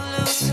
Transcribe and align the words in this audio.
lose? 0.00 0.51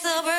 silver 0.05 0.34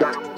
Yeah. 0.00 0.33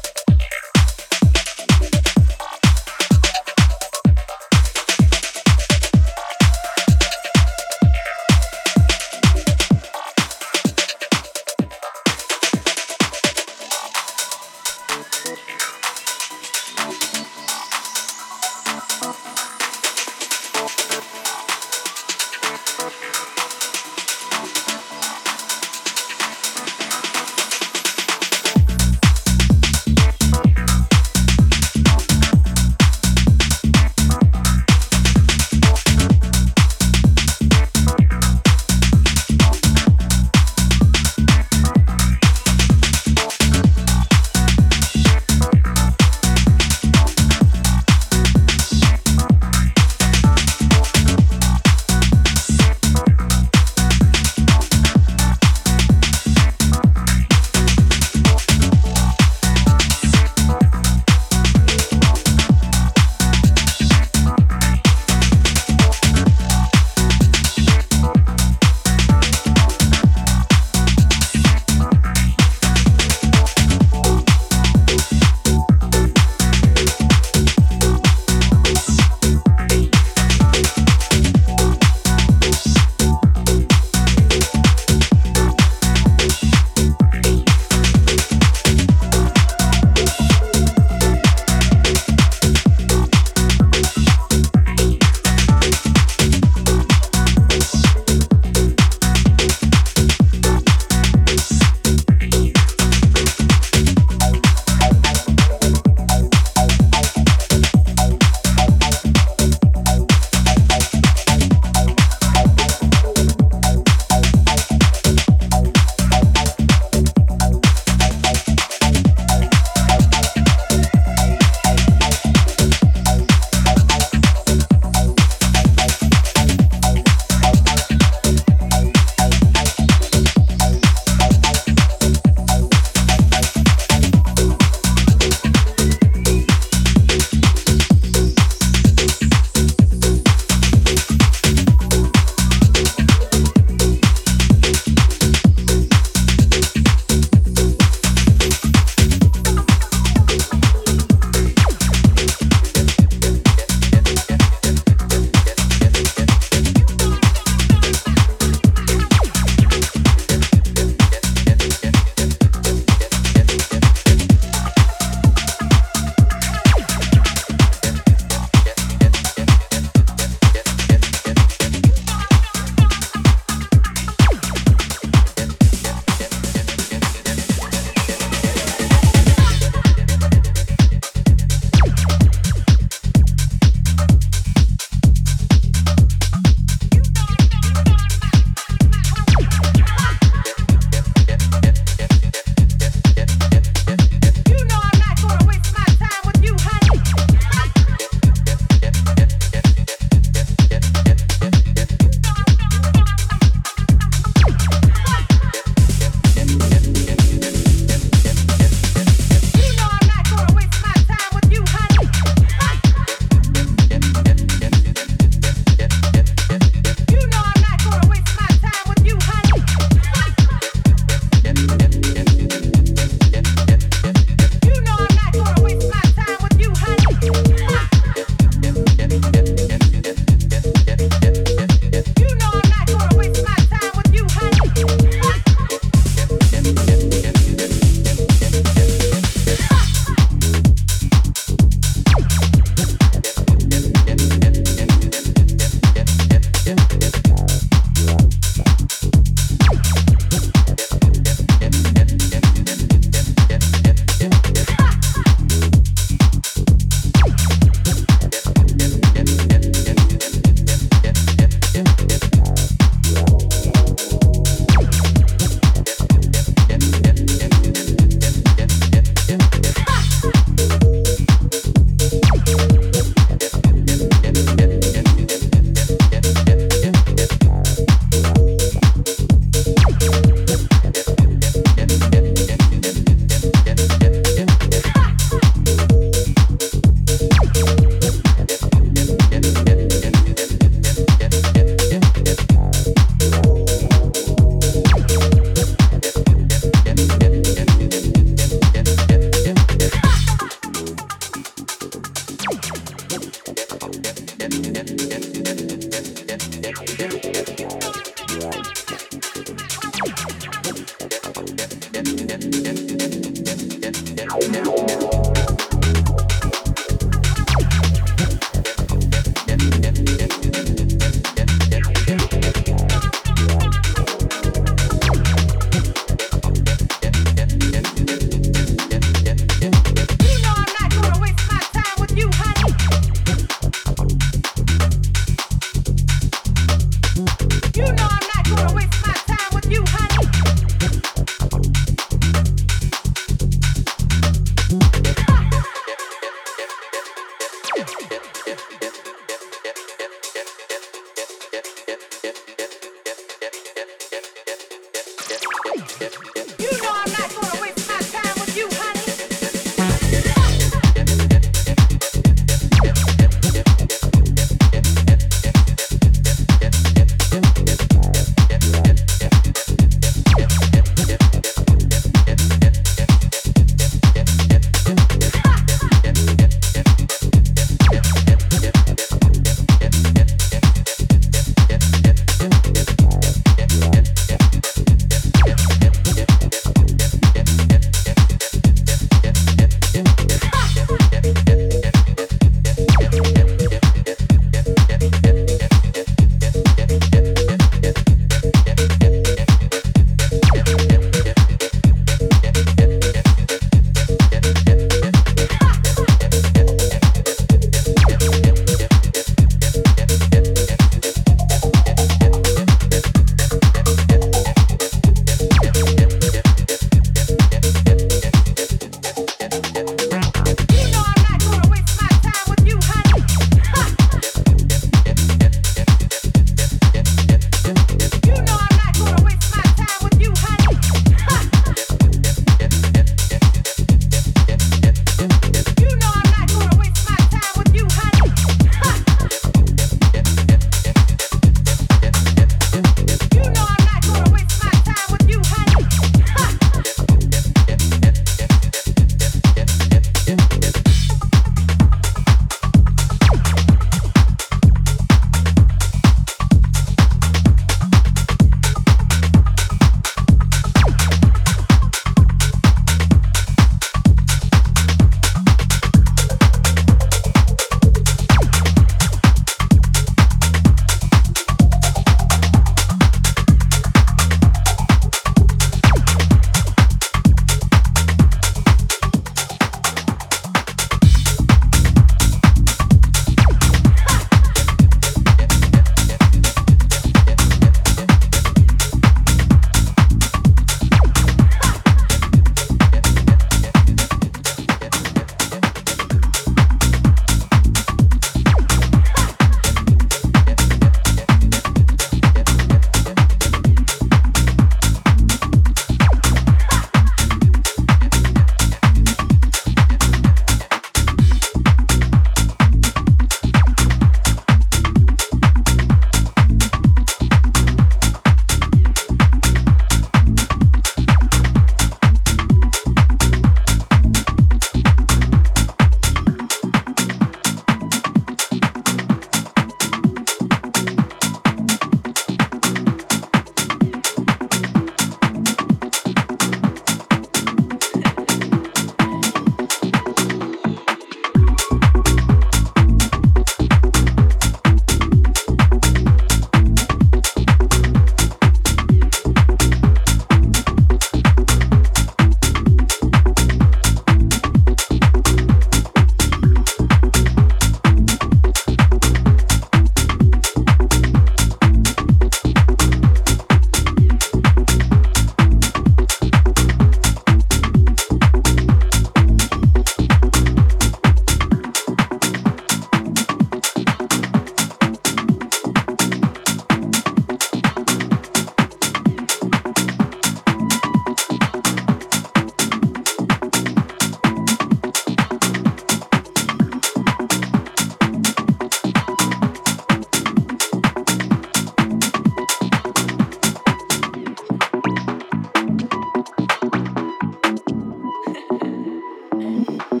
Mm-hmm. 599.51 600.00